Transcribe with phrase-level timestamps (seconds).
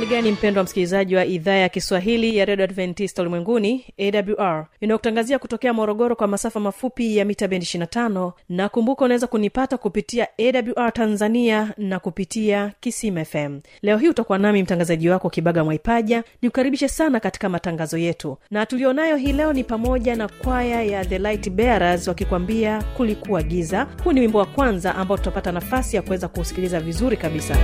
[0.00, 5.72] uhali gani mpendwa msikilizaji wa idhaa ya kiswahili ya redio adventista ulimwenguni awr inayokutangazia kutokea
[5.72, 11.74] morogoro kwa masafa mafupi ya mita bendi 25 na kumbuka unaweza kunipata kupitia awr tanzania
[11.78, 17.48] na kupitia kisim fm leo hii utakuwa nami mtangazaji wako kibaga mwaipaja nikukaribishe sana katika
[17.48, 18.38] matangazo yetu.
[18.50, 23.86] Na tulionayo hii leo ni pamoja na kwaya ya the light bearers wakikwambia kulikuwa giza.
[24.04, 27.56] Huu ni wimbo wa kwanza ambao tutapata nafasi ya kuweza kuusikiliza vizuri kabisa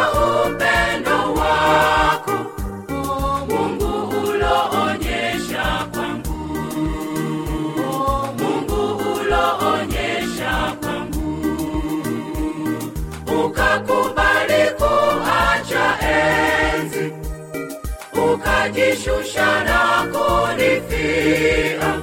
[18.72, 22.02] ukajishusha na kunifia.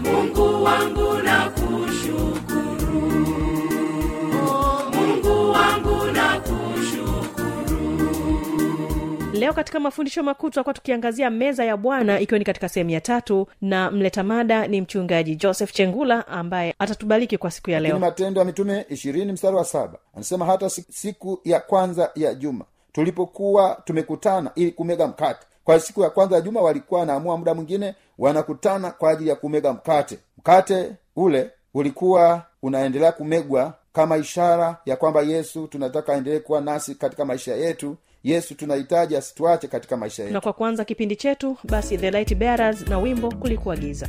[0.00, 3.00] Mungu wangu na kushukuru.
[4.94, 6.98] Mungu wangu na kushukuru.
[9.32, 13.46] Leo katika mafundisho makuu tutakuwa tukiangazia meza ya bwana ikiwa ni katika sehemu ya tatu
[13.60, 18.40] na mleta mada ni mchungaji joseph chengula ambaye atatubariki kwa siku ya lakini leo matendo
[18.40, 22.64] ya mitume ishirini mstari wa saba anasema hata siku ya kwanza ya juma
[22.98, 25.46] tulipokuwa tumekutana ili kumega mkate.
[25.64, 29.72] Kwa siku ya kwanza ya juma walikuwa wanaamua muda mwingine wanakutana kwa ajili ya kumega
[29.72, 30.18] mkate.
[30.38, 37.24] Mkate ule ulikuwa unaendelea kumegwa kama ishara ya kwamba yesu tunataka aendelee kuwa nasi katika
[37.24, 37.96] maisha yetu.
[38.24, 40.34] Yesu tunahitaji asituache katika maisha yetu.
[40.34, 44.08] na kwa kwanza kipindi chetu basi the light bearers na wimbo kulikuwa giza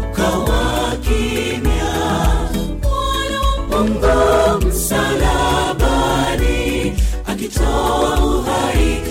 [7.51, 9.01] kujitoa uhai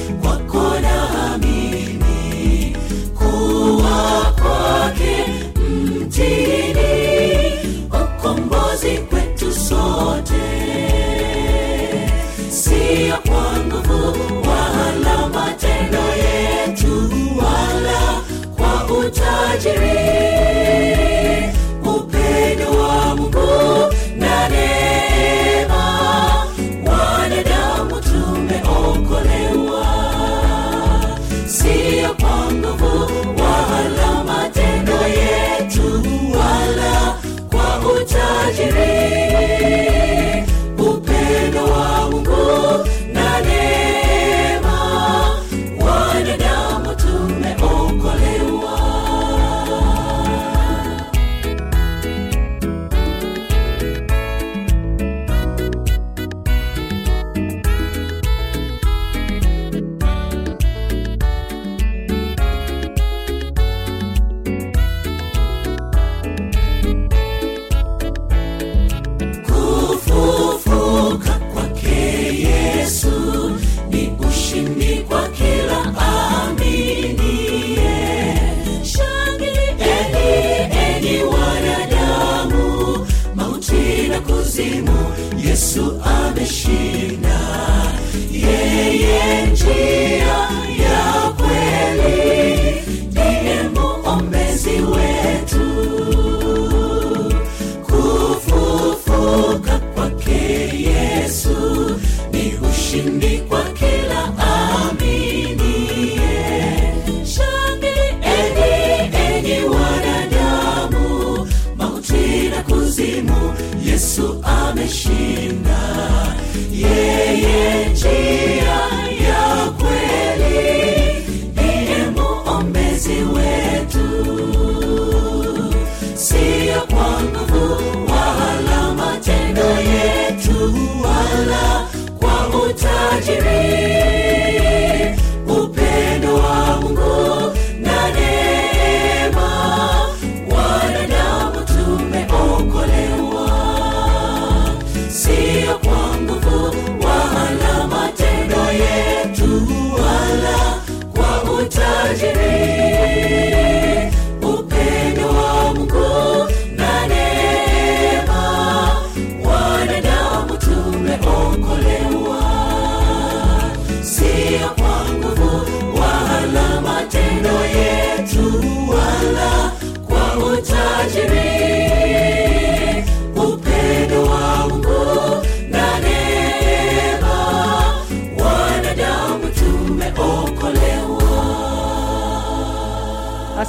[3.19, 5.25] kuwa kwake
[5.57, 6.83] mtini
[7.89, 10.51] ukombozi kwetu sote
[12.51, 15.29] siyo kwa nguvu wala
[16.17, 18.21] yetu wala
[18.57, 20.30] kwa utajiri
[33.01, 33.40] kwa
[84.61, 84.99] kuzimu
[85.49, 87.41] yesu ameshinda.
[88.33, 90.00] Yeye njia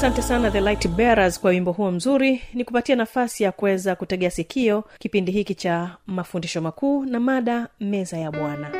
[0.02, 2.42] asante sana the light bearers kwa wimbo huo mzuri.
[2.54, 8.18] Ni kupatia nafasi ya kuweza kutegea sikio kipindi hiki cha mafundisho makuu na mada meza
[8.18, 8.72] ya bwana.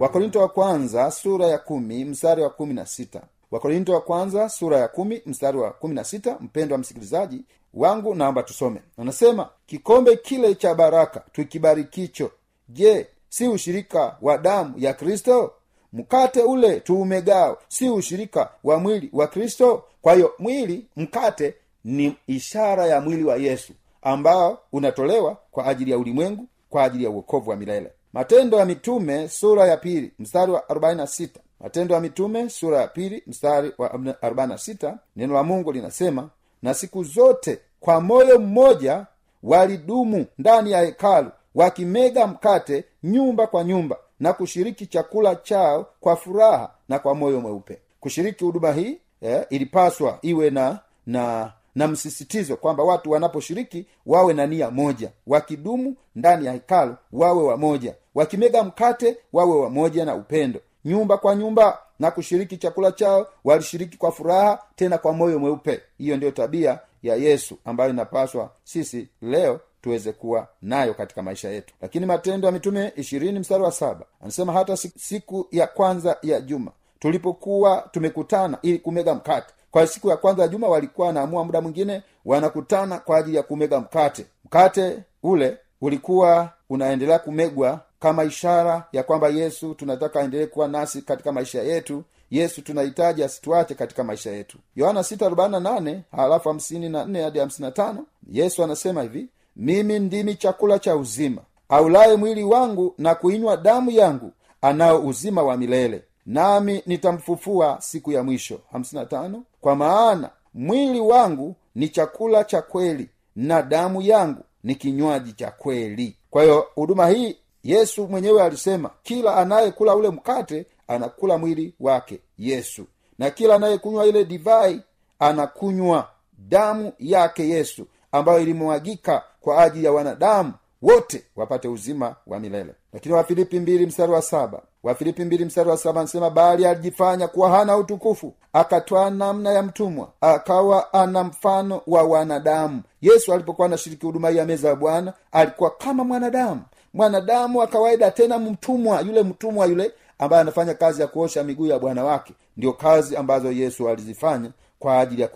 [0.00, 3.22] Wakorinto wa kwanza sura ya kumi mstari wa kumi na sita.
[3.50, 6.36] Wakorinto wa kwanza sura ya kumi mstari wa kumi na sita.
[6.40, 8.80] Mpendo wa msikilizaji wangu naomba tusome.
[8.98, 12.30] Anasema kikombe kile cha baraka tukibarikicho
[12.68, 15.52] je si ushirika wa damu ya kristo?
[15.92, 19.84] Mkate ule tuumegao si ushirika wa mwili wa kristo?
[20.02, 21.54] Kwa hiyo mwili mkate
[21.84, 27.10] ni ishara ya mwili wa yesu ambao unatolewa kwa ajili ya ulimwengu kwa ajili ya
[27.10, 27.90] uokovu wa milele.
[28.12, 31.28] Matendo ya mitume sura ya pili mstari wa 46
[31.60, 36.30] matendo ya mitume sura ya pili mstari wa 46 neno la mungu linasema
[36.64, 39.06] na siku zote kwa moyo mmoja
[39.42, 46.70] walidumu ndani ya hekalu wakimega mkate nyumba kwa nyumba na kushiriki chakula chao kwa furaha
[46.88, 47.78] na kwa moyo mweupe.
[48.00, 54.46] Kushiriki huduma hii eh, ilipaswa iwe na na na msisitizo kwamba watu wanaposhiriki wawe na
[54.46, 55.10] nia moja.
[55.26, 60.60] Wakidumu ndani ya hekalu wawe wamoja wakimega mkate wawe wamoja na upendo.
[60.84, 65.80] Nyumba kwa nyumba na kushiriki chakula chao walishiriki kwa furaha tena kwa moyo mweupe.
[65.98, 71.74] Hiyo ndiyo tabia ya yesu ambayo inapaswa sisi leo tuweze kuwa nayo katika maisha yetu.
[71.82, 76.70] Lakini matendo ya mitume ishirini mstari wa saba anasema hata siku ya kwanza ya juma
[76.98, 79.54] tulipokuwa tumekutana ili kumega mkate.
[79.70, 83.80] Kwa siku ya kwanza ya juma walikuwa wanaamua muda mwingine wanakutana kwa ajili ya kumega
[83.80, 84.26] mkate.
[84.44, 91.32] Mkate ule ulikuwa unaendelea kumegwa kama ishara ya kwamba yesu tunataka aendelee kuwa nasi katika
[91.32, 94.58] maisha yetu yesu tunahitaji asituache katika maisha yetu.
[94.76, 97.94] Yohana 648 halafu 54 hadi 55
[98.30, 104.32] yesu anasema hivi mimi ndimi chakula cha uzima aulaye mwili wangu na kuinywa damu yangu
[104.62, 106.02] anao uzima wa milele.
[106.26, 108.60] Nami nitamfufua siku ya mwisho.
[108.74, 115.50] 55 kwa maana mwili wangu ni chakula cha kweli na damu yangu ni kinywaji cha
[115.50, 116.16] kweli.
[116.30, 122.84] Kwa hiyo huduma hii yesu mwenyewe alisema kila anayekula ule mkate anakula mwili wake yesu.
[123.18, 124.80] Na kila anayekunywa ile divai
[125.18, 130.52] anakunywa damu yake yesu ambayo ilimwagika kwa ajili ya wanadamu
[130.82, 132.74] wote wapate uzima wa milele.
[132.92, 134.62] Lakini wafilipi mbili mstari wa saba.
[134.82, 140.08] Wafilipi mbili mstari wa saba anasema bali alijifanya kuwa hana utukufu akatwaa namna ya mtumwa
[140.20, 142.82] akawa ana mfano wa wanadamu.
[143.02, 146.60] Yesu alipokuwa anashiriki huduma hii ya meza ya bwana alikuwa kama mwanadamu
[146.94, 151.78] mwanadamu wa kawaida tena mtumwa yule mtumwa yule ambaye anafanya kazi ya kuosha miguu ya
[151.78, 155.28] bwana wake ndio kazi ambazo yesu alizifanya kwa ajili ya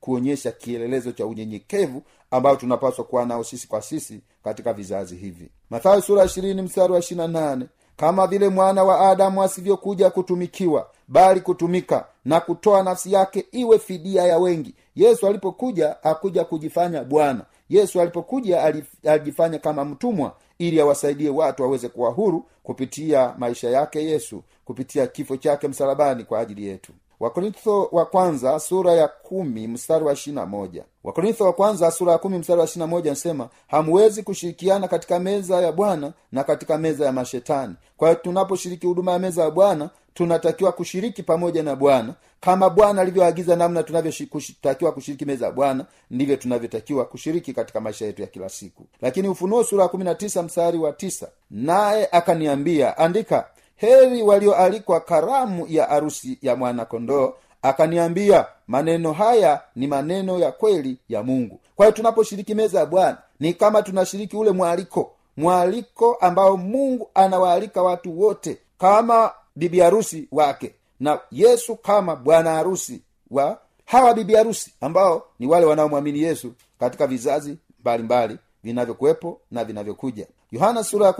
[0.00, 5.48] kuonyesha kielelezo cha unyenyekevu ambayo tunapaswa kuwa nao sisi kwa sisi katika vizazi hivi.
[5.70, 6.24] Mathayo sura
[6.62, 13.12] mstari wa nane kama vile mwana wa adamu asivyokuja kutumikiwa bali kutumika na kutoa nafsi
[13.12, 14.74] yake iwe fidia ya wengi.
[14.96, 17.44] Yesu alipokuja akuja kujifanya bwana.
[17.68, 18.72] Yesu alipokuja
[19.04, 25.36] alijifanya kama mtumwa ili awasaidie watu waweze kuwa huru kupitia maisha yake yesu kupitia kifo
[25.36, 30.84] chake msalabani kwa ajili yetu wakorintho wa kwanza sura ya kumi mstari wa ishirina moja.
[31.04, 35.60] Wakorintho wa kwanza sura ya kumi mstari wa ishirina moja anasema hamwezi kushirikiana katika meza
[35.60, 37.74] ya bwana na katika meza ya mashetani.
[37.96, 42.14] Kwa hiyo tunaposhiriki huduma ya meza ya bwana tunatakiwa kushiriki pamoja na bwana.
[42.40, 48.22] Kama bwana alivyoagiza namna tunavyotakiwa kushiriki meza ya bwana ndivyo tunavyotakiwa kushiriki katika maisha yetu
[48.22, 48.86] ya kila siku.
[49.02, 49.90] Lakini ufunuo sura
[50.34, 58.46] ya mstari wa tisa naye akaniambia andika heri walioalikwa karamu ya arusi ya mwanakondoo akaniambia
[58.66, 61.60] maneno haya ni maneno ya kweli ya mungu.
[61.76, 67.82] Kwa hiyo tunaposhiriki meza ya bwana ni kama tunashiriki ule mwaliko mwaliko ambao mungu anawaalika
[67.82, 74.74] watu wote kama bibi harusi wake na yesu kama bwana harusi wa hawa bibi harusi
[74.80, 81.12] ambao ni wale wanaomwamini yesu katika vizazi mbalimbali vinavyokuwepo na vinavyokuja yohana sura ya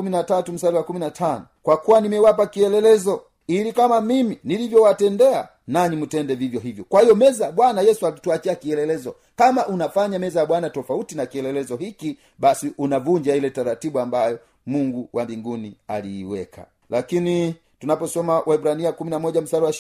[0.53, 0.83] mstari wa
[1.63, 6.85] kwa kuwa nimewapa kielelezo ili kama mimi nilivyowatendea nanyi mtende vivyo hivyo.
[6.89, 9.15] Kwa hiyo meza ya bwana yesu alituachia kielelezo.
[9.37, 15.09] Kama unafanya meza ya bwana tofauti na kielelezo hiki basi unavunja ile taratibu ambayo mungu
[15.13, 16.67] wa mbinguni aliiweka.
[16.91, 18.93] Lakini tunaposoma waibrania
[19.41, 19.73] mstari wa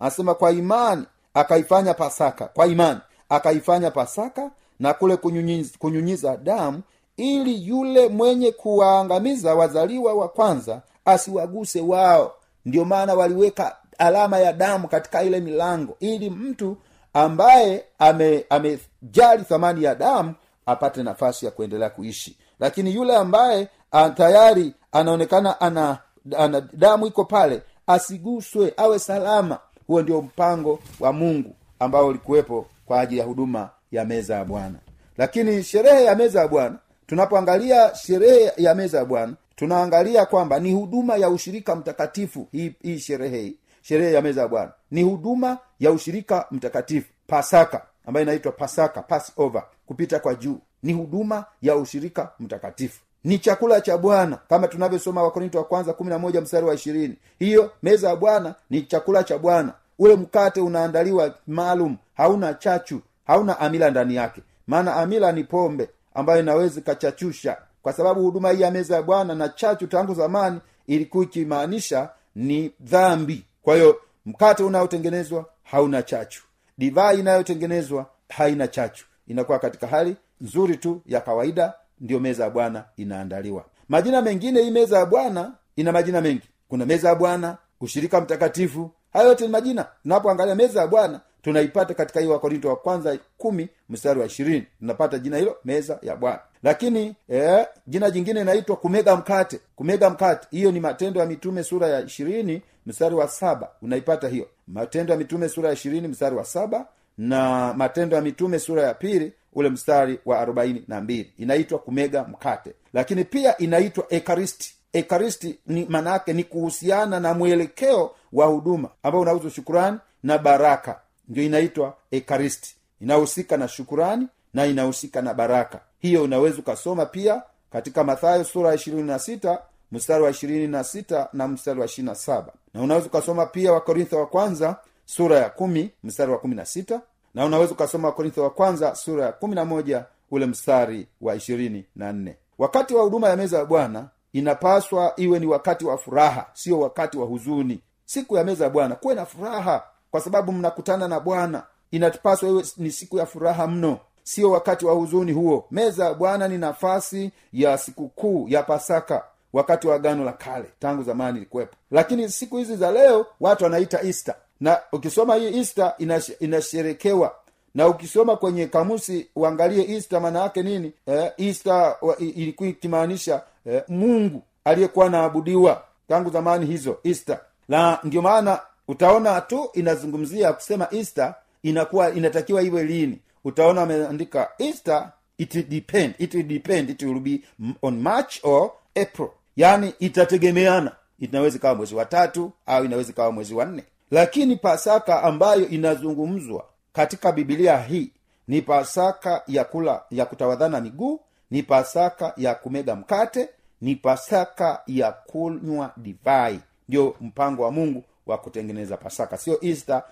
[0.00, 1.04] anasema kwa imani
[1.34, 6.82] akaifanya pasaka kwa imani akaifanya pasaka na kule kunyunyiza, kunyunyiza damu
[7.16, 12.34] ili yule mwenye kuwaangamiza wazaliwa wa kwanza asiwaguse wao.
[12.64, 16.76] Ndio maana waliweka alama ya damu katika ile milango ili mtu
[17.14, 20.34] ambaye ame amejali thamani ya damu
[20.66, 22.36] apate nafasi ya kuendelea kuishi.
[22.60, 23.68] Lakini yule ambaye
[24.14, 25.98] tayari anaonekana ana,
[26.38, 29.58] ana damu iko pale asiguswe awe salama.
[29.86, 34.78] Huo ndio mpango wa mungu ambao ulikuwepo kwa ajili ya huduma ya meza ya bwana.
[35.18, 40.72] Lakini sherehe ya meza ya bwana tunapoangalia sherehe ya meza ya bwana tunaangalia kwamba ni
[40.72, 44.72] huduma ya ushirika mtakatifu hii, hii sherehe sherehe ya meza ya bwana.
[44.90, 50.58] Ni huduma ya ushirika mtakatifu pasaka ambayo inaitwa pasaka passover kupita kwa juu.
[50.82, 53.00] Ni huduma ya ushirika mtakatifu.
[53.24, 57.16] Ni chakula cha bwana kama tunavyosoma wakorinto wa kwanza kumi na moja mstari wa ishirini.
[57.38, 59.72] Hiyo meza ya bwana ni chakula cha bwana.
[59.98, 64.42] Ule mkate unaandaliwa maalum hauna chachu hauna amila ndani yake.
[64.66, 67.56] Maana amila ni pombe ambayo inaweza ikachachusha.
[67.82, 72.72] Kwa sababu huduma hii ya meza ya bwana na chachu tangu zamani ilikuwa ikimaanisha ni
[72.80, 73.44] dhambi.
[73.62, 76.42] Kwa hiyo mkate unaotengenezwa hauna chachu.
[76.78, 79.06] Divai inayotengenezwa haina chachu.
[79.26, 83.64] Inakuwa katika hali nzuri tu ya kawaida ndiyo meza ya bwana inaandaliwa.
[83.88, 86.48] Majina mengine hii meza ya bwana ina majina mengi.
[86.68, 88.90] Kuna meza ya bwana ushirika mtakatifu.
[89.12, 89.86] Hayo yote ni majina.
[90.02, 94.66] Tunapoangalia meza ya bwana tunaipata katika hiyo wakorinto wa kwanza kumi mstari wa ishirini.
[94.78, 96.38] Tunapata jina hilo meza ya bwana.
[96.62, 99.60] Lakini eh, jina jingine inaitwa kumega mkate.
[99.76, 103.70] Kumega mkate hiyo ni matendo ya mitume sura ya ishirini mstari wa saba.
[103.82, 104.48] Unaipata hiyo?
[104.68, 106.86] Matendo ya mitume sura ya ishirini mstari wa saba
[107.18, 111.32] na matendo ya mitume sura ya pili ule mstari wa arobaini na mbili.
[111.38, 112.72] Inaitwa kumega mkate.
[112.92, 114.74] Lakini pia inaitwa ekaristi.
[114.92, 118.88] Ekaristi ni manaake ni kuhusiana na mwelekeo wa huduma.
[119.02, 122.76] Ambao unahusu shukurani na baraka ndio inaitwa ekaristi.
[123.00, 125.80] Inahusika na shukurani na inahusika na baraka.
[125.98, 127.42] Hiyo unaweza ukasoma pia
[127.72, 129.58] katika mathayo sura ya ishirini na sita
[129.92, 132.52] mstari wa ishirini na sita na mstari wa ishirina saba.
[132.74, 137.00] Na unaweza ukasoma pia wakorintho wa kwanza sura ya kumi mstari wa kumi na sita.
[137.34, 141.84] Na unaweza ukasoma wakorintho wa kwanza sura ya kumi na moja ule mstari wa ishirini
[141.96, 142.36] na nne.
[142.58, 147.18] Wakati wa huduma ya meza ya bwana inapaswa iwe ni wakati wa furaha sio wakati
[147.18, 147.80] wa huzuni.
[148.04, 149.82] Siku ya meza ya bwana kuwe na furaha
[150.16, 154.94] kwa sababu mnakutana na bwana inapaswa iwe ni siku ya furaha mno sio wakati wa
[154.94, 155.66] huzuni huo.
[155.70, 161.02] Meza ya bwana ni nafasi ya sikukuu ya pasaka wakati wa agano la kale tangu
[161.02, 161.76] zamani ilikuwepo.
[161.90, 167.34] Lakini siku hizi za leo watu wanaita ista na ukisoma hii ista inash, inasherekewa.
[167.74, 170.92] Na ukisoma kwenye kamusi uangalie ista maana yake nini?
[171.06, 178.60] Eh, ista ilikuwa ikimaanisha eh, mungu aliyekuwa anaabudiwa tangu zamani hizo ista na ndio maana
[178.88, 183.18] utaona tu inazungumzia kusema easter inakuwa inatakiwa iwe lini.
[183.44, 187.40] Utaona ameandika easter it depend it depend it will be
[187.82, 188.70] on march or
[189.02, 189.28] april.
[189.56, 190.92] Yaani itategemeana.
[191.18, 193.84] Inaweza ikawa mwezi wa tatu au inaweza ikawa mwezi wa nne.
[194.10, 198.10] Lakini pasaka ambayo inazungumzwa katika bibilia hii
[198.48, 203.48] ni pasaka ya kula ya kutawadhana miguu ni pasaka ya kumega mkate
[203.80, 206.60] ni pasaka ya kunywa divai.
[206.88, 209.36] Ndio mpango wa mungu wa kutengeneza pasaka.
[209.38, 210.02] Sio easter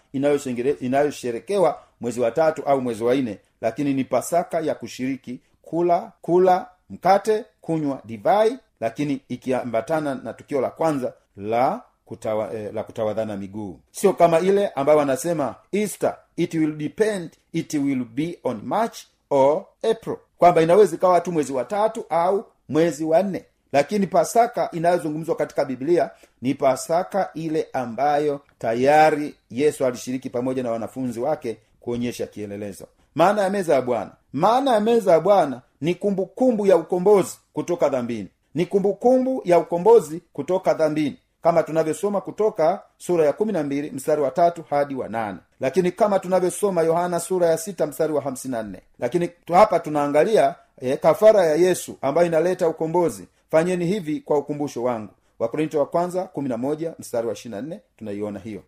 [0.80, 6.66] inayosherekewa mwezi wa tatu au mwezi wa nne lakini ni pasaka ya kushiriki kula kula
[6.90, 13.80] mkate kunywa divai lakini ikiambatana na tukio la kwanza la kutawa, eh, la kutawadhana miguu.
[13.90, 18.98] Sio kama ile ambayo wanasema easter it will depend it will be on march
[19.30, 20.16] or april.
[20.38, 23.44] Kwamba inaweza ikawa tu mwezi wa tatu au mwezi wa nne
[23.74, 26.10] lakini pasaka inayozungumzwa katika biblia
[26.42, 32.86] ni pasaka ile ambayo tayari yesu alishiriki pamoja na wanafunzi wake kuonyesha kielelezo.
[33.14, 34.10] Maana ya meza ya bwana.
[34.32, 38.28] Maana ya meza ya bwana ni kumbukumbu kumbu ya ukombozi kutoka dhambini.
[38.54, 41.16] Ni kumbukumbu kumbu ya ukombozi kutoka dhambini.
[41.42, 45.38] Kama tunavyosoma kutoka sura ya kumi na mbili mstari wa tatu hadi wa nane.
[45.60, 48.80] Lakini kama tunavyosoma yohana sura ya sita mstari wa hamsini na nne.
[48.98, 55.12] Lakini hapa tunaangalia e, kafara ya yesu ambayo inaleta ukombozi fanyeni hivi kwa ukumbusho wangu.
[55.38, 56.24] Wakorinto wa kwanza
[56.98, 57.34] mstari wa
[57.96, 58.62] tunaiona hiyo.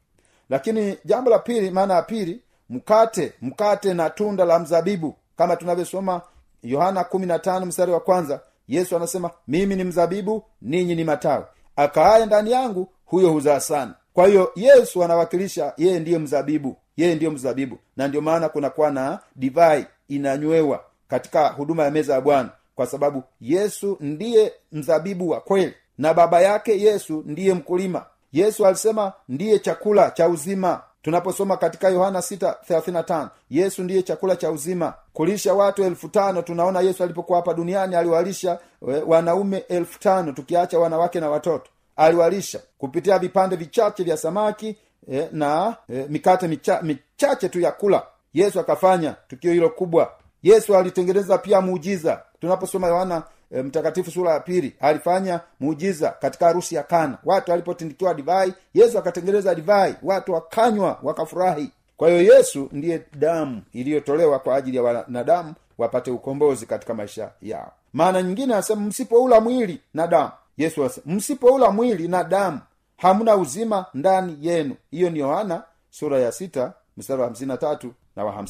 [0.51, 5.15] Lakini jambo la pili maana ya pili mkate mkate na tunda la mzabibu.
[5.37, 6.21] Kama tunavyosoma
[6.63, 11.45] yohana kumi na tano mstari wa kwanza yesu anasema mimi ni mzabibu ninyi ni matawi.
[11.77, 13.95] Akaaye ndani yangu huyo huzaa sana.
[14.15, 17.79] Kwa hiyo yesu anawakilisha yeye ndiye mzabibu yeye ndiyo mzabibu.
[17.97, 23.23] Na ndio maana kunakuwa na divai inanywewa katika huduma ya meza ya bwana kwa sababu
[23.41, 28.07] yesu ndiye mzabibu wa kweli na baba yake yesu ndiye mkulima.
[28.33, 30.83] Yesu alisema ndiye chakula cha uzima.
[31.03, 34.95] Tunaposoma katika yohana 6:35 yesu ndiye chakula cha uzima.
[35.13, 38.59] Kulisha watu elfu tano tunaona yesu alipokuwa hapa duniani aliwalisha
[38.89, 41.71] e, wanaume elfu tano tukiacha wanawake na watoto.
[41.97, 44.77] Aliwalisha kupitia vipande vichache vya samaki
[45.13, 48.03] e, na e, mikate micha, michache tu ya kula.
[48.35, 50.13] Yesu akafanya tukio hilo kubwa.
[50.43, 56.75] Yesu alitengeneza pia muujiza tunaposoma yohana e, mtakatifu sura ya pili alifanya muujiza katika harusi
[56.75, 57.19] ya kana.
[57.25, 59.95] Watu alipotindikiwa divai yesu akatengeneza divai.
[60.03, 61.71] Watu wakanywa wakafurahi.
[61.97, 67.73] Kwa hiyo yesu ndiye damu iliyotolewa kwa ajili ya wanadamu wapate ukombozi katika maisha yao.
[67.93, 70.31] Maana nyingine anasema msipoula mwili na damu.
[70.57, 72.61] Yesu anasema msipoula mwili na damu
[72.97, 74.77] hamna uzima ndani yenu.
[74.91, 76.73] Hiyo ni yohana sura ya sita
[77.09, 78.45] wa tatu na wa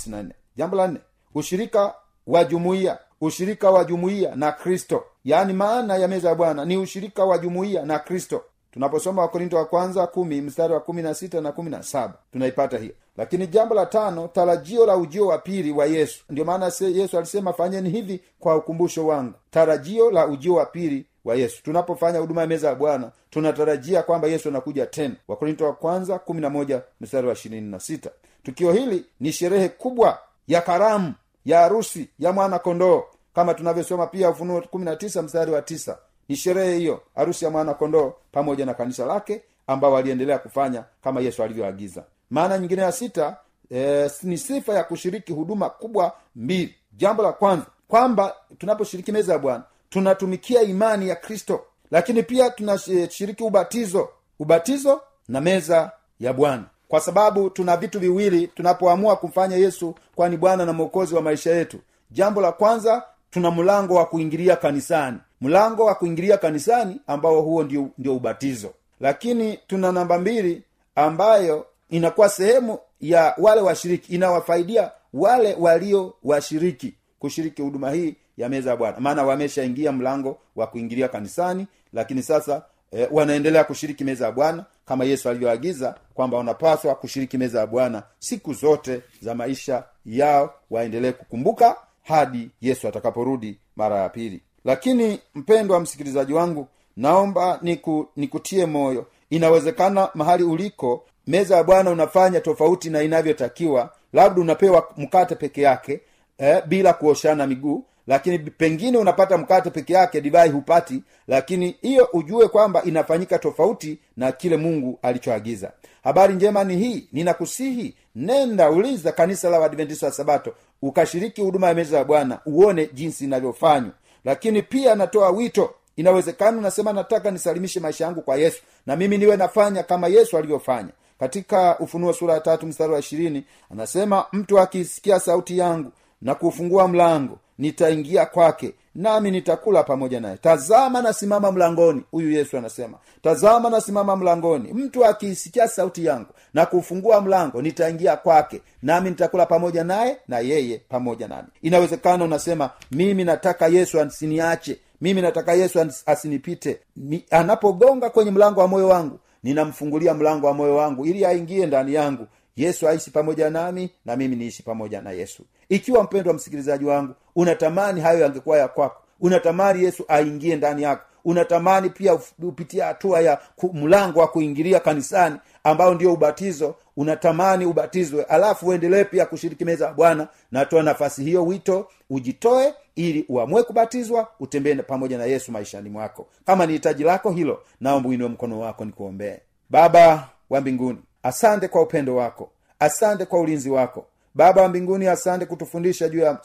[0.57, 1.01] jambo la nne
[1.35, 1.94] ushirika
[2.27, 5.05] wa jumuiya ushirika wa jumuiya na kristo.
[5.24, 8.42] Yaani maana ya meza ya bwana ni ushirika wa jumuiya na kristo.
[8.72, 12.79] Tunaposoma wakorinto wa kwanza kumi mstari wa kumi na sita na kumi na saba tunaipata
[12.79, 12.92] hiyo.
[13.16, 16.24] Lakini jambo la tano tarajio la ujio wa pili wa yesu.
[16.31, 19.35] Ndio maana yesu alisema fanyeni hivi kwa ukumbusho wangu.
[19.50, 21.62] Tarajio la ujio wa pili wa yesu.
[21.62, 25.14] Tunapofanya huduma ya meza ya bwana tunatarajia kwamba yesu anakuja tena.
[25.29, 28.11] Wakorinto wa kwanza kumi na moja mstari wa ishirini na sita.
[28.42, 31.14] Tukio hili ni sherehe kubwa ya karamu
[31.46, 33.02] ya harusi ya mwana kondoo.
[33.35, 35.98] Kama tunavyosoma pia ufunuo kumi na tisa mstari wa tisa.
[36.28, 41.20] Ni sherehe hiyo harusi ya mwana kondoo pamoja na kanisa lake ambao waliendelea kufanya kama
[41.20, 42.04] yesu alivyoagiza.
[42.30, 43.37] Maana nyingine ya sita
[43.70, 46.74] e, ni sifa ya kushiriki huduma kubwa mbili.
[46.96, 51.64] Jambo la kwanza kwamba tunaposhiriki meza ya bwana tunatumikia imani ya kristo.
[51.90, 59.16] Lakini pia tunashiriki ubatizo ubatizo na meza ya bwana kwa sababu tuna vitu viwili tunapoamua
[59.16, 61.79] kumfanya yesu kwani bwana na mwokozi wa maisha yetu.
[62.11, 65.18] Jambo la kwanza tuna mlango wa kuingilia kanisani.
[65.40, 68.70] Mlango wa kuingilia kanisani ambao huo ndio, ndio ubatizo.
[69.01, 70.62] Lakini tuna namba mbili
[70.94, 78.70] ambayo inakuwa sehemu ya wale washiriki inawafaidia wale walio washiriki kushiriki huduma hii ya meza
[78.70, 78.96] ya bwana.
[79.01, 85.05] Maana wameshaingia mlango wa kuingilia kanisani lakini sasa e, wanaendelea kushiriki meza ya bwana kama
[85.05, 91.77] yesu alivyoagiza kwamba wanapaswa kushiriki meza ya bwana siku zote za maisha yao waendelee kukumbuka
[92.03, 94.42] hadi yesu atakaporudi mara ya pili.
[94.64, 99.07] Lakini mpendwa msikilizaji wangu naomba niku, nikutie moyo.
[99.31, 103.92] Inawezekana mahali uliko meza ya bwana unafanya tofauti na inavyotakiwa.
[104.12, 106.01] Labda unapewa mkate peke yake
[106.38, 112.49] eh, bila kuoshana miguu lakini pengine unapata mkate peke yake divai hupati lakini hiyo ujue
[112.49, 115.73] kwamba inafanyika tofauti na kile mungu alichoagiza.
[116.05, 121.75] Habari njema ni hii ninakusihi nenda uliza kanisa la wadventista wa sabato ukashiriki huduma ya
[121.75, 123.92] meza ya bwana uone jinsi inavyofanywa.
[124.25, 129.37] Lakini pia natoa wito inawezekana unasema nataka nisalimishe maisha yangu kwa yesu na mimi niwe
[129.37, 130.88] nafanya kama yesu alivyofanya.
[131.21, 135.92] Katika ufunuo sura ya tatu mstari wa ishirini anasema mtu akisikia sauti yangu
[136.23, 140.37] na kuufungua mlango nitaingia kwake nami nitakula pamoja naye.
[140.37, 142.99] Tazama nasimama mlangoni huyu yesu anasema.
[143.23, 144.73] Tazama nasimama mlangoni.
[144.73, 150.83] Mtu akiisikia sauti yangu na kufungua mlango nitaingia kwake nami nitakula pamoja naye na yeye
[150.88, 151.49] pamoja nami.
[151.62, 156.81] Inawezekana unasema mimi nataka yesu asiniache mimi nataka yesu asinipite.
[156.97, 161.95] Ni, anapogonga kwenye mlango wa moyo wangu ninamfungulia mlango wa moyo wangu ili aingie ndani
[161.95, 165.42] yangu yesu aishi pamoja nami na mimi niishi pamoja na yesu.
[165.69, 171.03] Ikiwa mpendo wa msikilizaji wangu unatamani hayo yangekuwa ya kwako unatamani yesu aingie ndani yako
[171.25, 173.38] unatamani pia upitie hatua ya
[173.73, 179.92] mlango wa kuingilia kanisani ambao ndio ubatizo unatamani ubatizwe alafu uendelee pia kushiriki meza ya
[179.92, 186.27] bwana natoa nafasi hiyo wito ujitoe ili uamue kubatizwa utembee pamoja na yesu maishani mwako.
[186.45, 189.38] Kama ni hitaji lako hilo naomba uinue mkono wako nikuombee.
[189.71, 192.51] Baba wa mbinguni asante kwa upendo wako.
[192.79, 194.07] Asante kwa ulinzi wako.
[194.35, 196.39] Baba wa mbinguni asante kutufundisha juu ya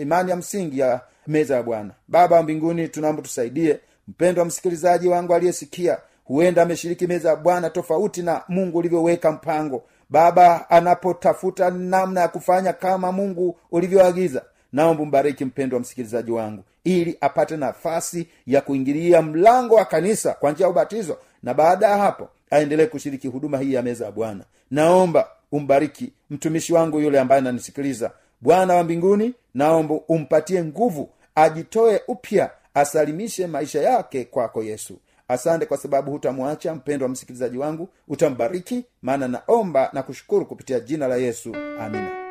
[0.00, 1.90] imani ya msingi ya meza ya bwana.
[2.08, 3.80] Baba wa mbinguni tunaomba tusaidie.
[4.08, 9.82] Mpendo wa msikilizaji wangu aliyesikia huenda ameshiriki meza ya bwana tofauti na mungu ulivyoweka mpango.
[10.10, 14.42] Baba anapotafuta namna ya kufanya kama mungu ulivyoagiza
[14.72, 20.52] naomba mbariki mpendo wa msikilizaji wangu ili apate nafasi ya kuingilia mlango wa kanisa kwa
[20.52, 21.16] njia ya ubatizo.
[21.42, 24.44] Na baada ya hapo aendelee kushiriki huduma hii ya meza ya bwana.
[24.70, 28.10] Naomba umbariki mtumishi wangu yule ambaye ananisikiliza.
[28.40, 34.98] Bwana wa mbinguni naomba umpatie nguvu ajitoe upya asalimishe maisha yake kwako yesu.
[35.28, 41.08] Asante kwa sababu hutamwacha mpendo wa msikilizaji wangu utambariki maana naomba na kushukuru kupitia jina
[41.08, 41.54] la yesu.
[41.80, 42.23] Amina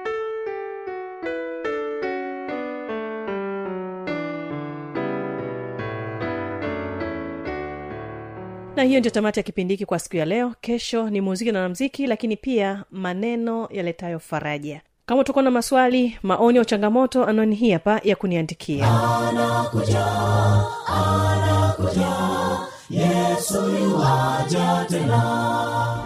[8.84, 10.54] na hiyo ndio tamati ya kipindi hiki kwa siku ya leo.
[10.62, 14.82] Kesho ni muziki na namziki lakini pia maneno yaletayo faraja.
[15.06, 18.88] Kama utakuwa na maswali maoni au changamoto anwani hii hapa ya kuniandikia.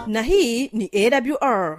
[0.06, 1.78] Na hii ni awr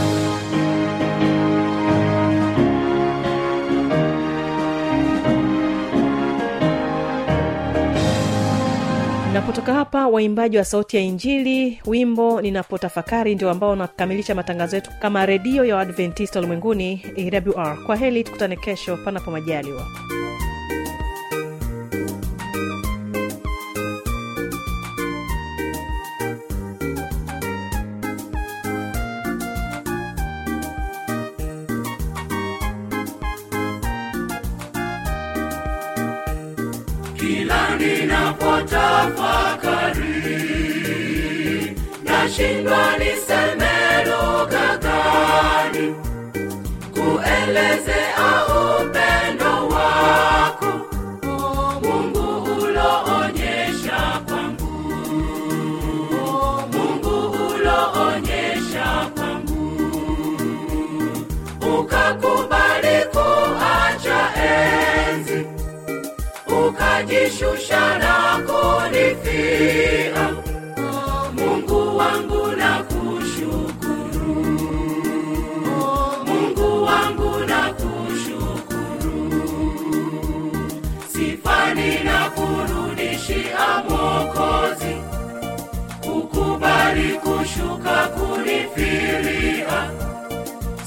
[9.51, 15.25] napotoka hapa waimbaji wa sauti ya injili wimbo ninapotafakari ndio ambao unakamilisha matangazo yetu kama
[15.25, 19.87] redio ya waadventista ulimwenguni awr kwa heli tukutane kesho panapo majaliwa
[42.41, 43.73] nashindwa niseme
[44.05, 45.95] lugha gani
[46.93, 48.45] kuelezea
[48.81, 50.71] upendo wako.
[51.81, 54.71] Mungu uloonyesha kwangu.
[56.71, 59.61] Mungu uloonyesha kwangu.
[61.79, 65.45] Ukakubali kuacha enzi
[66.67, 69.80] ukajishusha na kunifia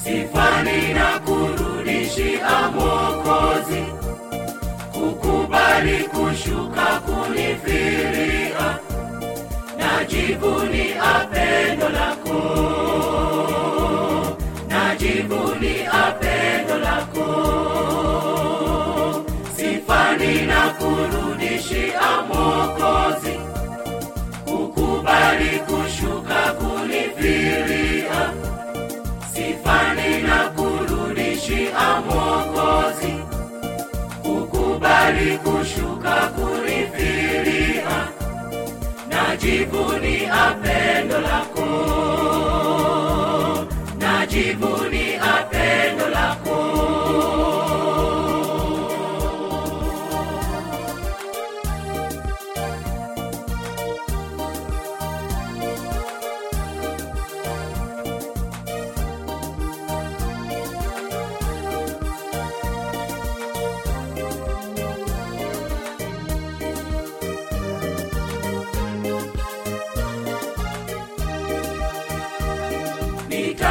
[0.04, 3.84] sifani na kurudishia mwokozi.
[4.92, 8.78] Kukubali kushuka kunifiria.
[9.78, 12.40] Najivunia pendo lako.
[14.68, 17.26] Najivunia pendo lako.
[19.56, 23.38] Sifani na kurudishia mwokozi.
[24.44, 26.52] Kukubali kushuka
[27.24, 28.32] kunifiria
[29.34, 33.14] sifani na kurudishia mwokozi.
[34.22, 38.08] Kukubali kushuka kunifiria
[39.08, 41.66] najivunia apendo lako.
[43.98, 46.56] Najivunia apendo lako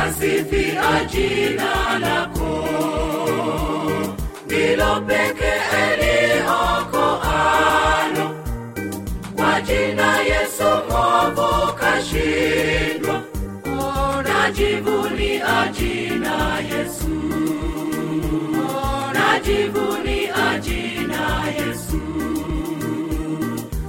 [0.05, 2.67] nitasifia jina lako.
[4.45, 5.95] Ndilo pekee
[6.35, 7.45] liokoalo
[9.35, 13.21] kwa jina yesu mwovu kashindwa.
[14.23, 17.09] Najivunia jina yesu.
[19.13, 22.01] Najivunia jina yesu.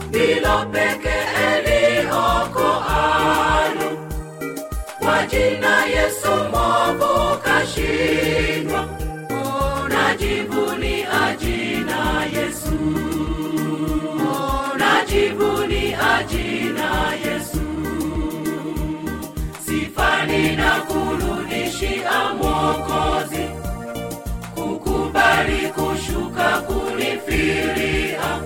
[0.09, 1.63] Ndilo pekee
[2.03, 3.84] liokoalo
[5.35, 8.89] kwa jina yesu mwovu kashindwa.
[9.31, 12.79] Oh, najivunia jina yesu.
[14.29, 17.61] Oh, najivunia jina yesu.
[19.67, 23.45] Sifani na kurudishia mwokozi.
[24.55, 28.41] Kukubali kushuka kunifiria.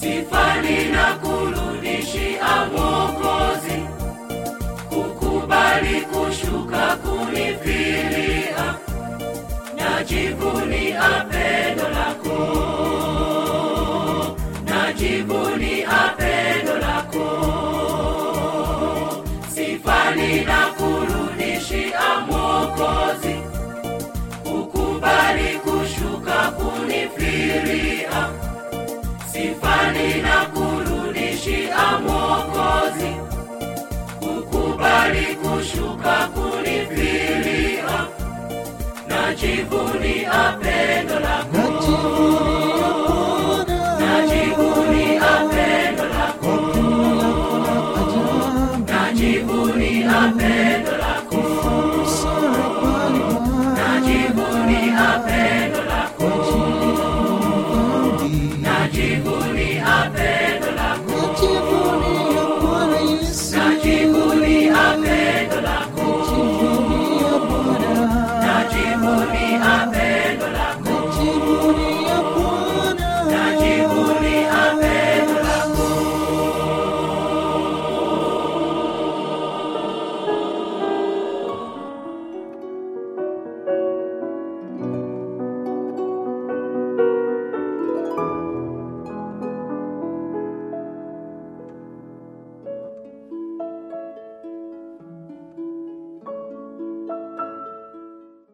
[0.00, 3.82] Sifani na kurudishia mwokozi
[6.26, 8.74] kushuka kunifilia,
[9.76, 12.38] najivunia pendo lako
[14.64, 17.28] najivunia pendo lako.
[19.54, 20.14] Sifa
[20.46, 23.36] na kurudishia mwokozi
[24.44, 28.28] ukubali kushuka kunifilia,
[29.32, 33.31] sifa na kurudishia mwokozi
[34.92, 35.36] kukubali
[36.34, 38.06] kunifilia,
[39.08, 42.61] najivunia pendo lako